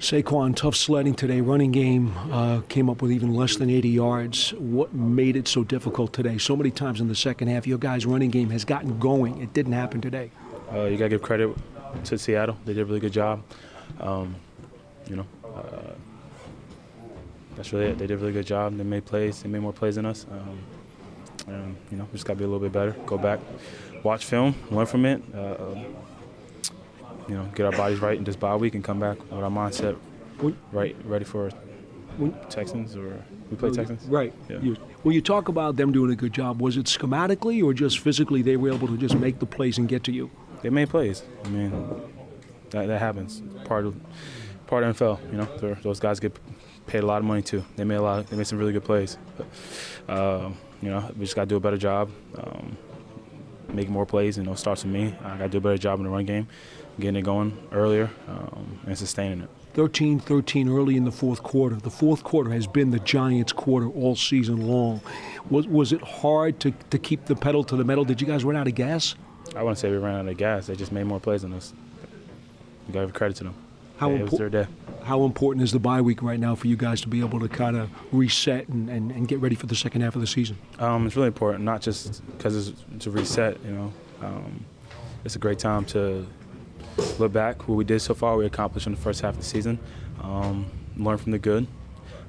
[0.00, 1.42] Saquon, tough sledding today.
[1.42, 4.54] Running game uh, came up with even less than 80 yards.
[4.54, 6.38] What made it so difficult today?
[6.38, 9.42] So many times in the second half, your guys' running game has gotten going.
[9.42, 10.30] It didn't happen today.
[10.72, 11.54] Uh, you got to give credit
[12.04, 12.56] to Seattle.
[12.64, 13.42] They did a really good job.
[14.00, 14.36] Um,
[15.06, 15.92] you know, uh,
[17.54, 17.98] that's really it.
[17.98, 18.74] They did a really good job.
[18.78, 19.42] They made plays.
[19.42, 20.24] They made more plays than us.
[20.30, 20.58] Um,
[21.46, 22.92] and, you know, just got to be a little bit better.
[23.04, 23.38] Go back,
[24.02, 25.22] watch film, learn from it.
[27.30, 29.48] You know, get our bodies right in this bye week and come back with our
[29.48, 29.96] mindset
[30.72, 31.48] right, ready for
[32.48, 34.04] Texans or we play Texans.
[34.06, 34.34] Right.
[34.48, 34.58] Yeah.
[34.58, 38.00] You, when you talk about them doing a good job, was it schematically or just
[38.00, 40.28] physically they were able to just make the plays and get to you?
[40.62, 41.22] They made plays.
[41.44, 42.02] I mean,
[42.70, 43.42] that, that happens.
[43.64, 43.94] Part of
[44.66, 45.20] part of NFL.
[45.30, 46.36] You know, those guys get
[46.88, 47.64] paid a lot of money too.
[47.76, 48.26] They made a lot.
[48.26, 49.16] They made some really good plays.
[49.36, 49.46] But,
[50.12, 50.50] uh,
[50.82, 52.10] you know, we just got to do a better job.
[52.36, 52.76] Um,
[53.74, 54.36] making more plays.
[54.36, 55.14] You know, starts with me.
[55.24, 56.48] I got to do a better job in the run game,
[56.98, 59.50] getting it going earlier um, and sustaining it.
[59.74, 61.76] 13 13 early in the fourth quarter.
[61.76, 65.00] The fourth quarter has been the Giants' quarter all season long.
[65.48, 68.04] Was, was it hard to, to keep the pedal to the metal?
[68.04, 69.14] Did you guys run out of gas?
[69.54, 70.66] I wouldn't say we ran out of gas.
[70.66, 71.72] They just made more plays than us.
[72.88, 73.54] You got to give credit to them.
[74.00, 74.66] How, yeah, impo-
[75.02, 77.50] how important is the bye week right now for you guys to be able to
[77.50, 80.56] kind of reset and, and, and, get ready for the second half of the season?
[80.78, 83.62] Um, it's really important, not just because it's to reset.
[83.62, 83.92] You know,
[84.22, 84.64] um,
[85.22, 86.26] it's a great time to
[87.18, 89.44] look back what we did so far, we accomplished in the first half of the
[89.44, 89.78] season,
[90.22, 90.64] um,
[90.96, 91.66] learn from the good,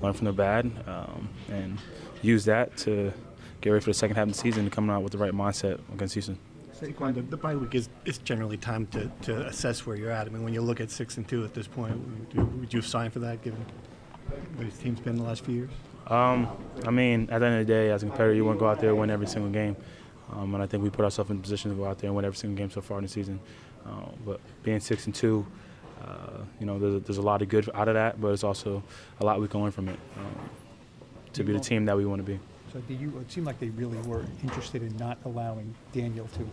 [0.00, 1.78] learn from the bad, um, and
[2.22, 3.12] use that to
[3.60, 5.32] get ready for the second half of the season and come out with the right
[5.32, 6.38] mindset against Houston.
[6.80, 10.26] Saquon, the, the bye week is, is generally time to, to assess where you're at.
[10.26, 11.96] I mean, when you look at six and two at this point,
[12.34, 13.64] would you have signed for that given
[14.56, 15.70] where his team's been the last few years?
[16.06, 16.48] Um,
[16.86, 18.68] I mean, at the end of the day, as a competitor, you want to go
[18.68, 19.76] out there and win every single game.
[20.32, 22.16] Um, and I think we put ourselves in a position to go out there and
[22.16, 23.40] win every single game so far in the season.
[23.84, 25.46] Uh, but being six and two,
[26.02, 28.82] uh, you know, there's, there's, a lot of good out of that, but it's also
[29.20, 30.50] a lot we can learn from it um,
[31.32, 32.38] to be the team that we want to be.
[32.72, 36.48] So do you, it seemed like they really were interested in not allowing Daniel to,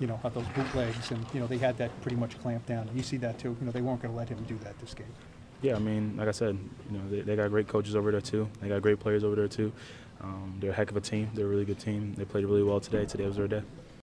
[0.00, 2.88] you know, have those bootlegs, and you know they had that pretty much clamped down.
[2.94, 3.56] You see that too.
[3.60, 5.06] You know, they weren't going to let him do that this game.
[5.62, 6.58] Yeah, I mean, like I said,
[6.90, 8.48] you know, they, they got great coaches over there too.
[8.60, 9.72] They got great players over there too.
[10.20, 11.30] Um, they're a heck of a team.
[11.34, 12.14] They're a really good team.
[12.14, 13.06] They played really well today.
[13.06, 13.62] Today was their day.